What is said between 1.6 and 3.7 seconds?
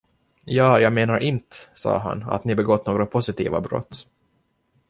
sade han, att ni begått några positiva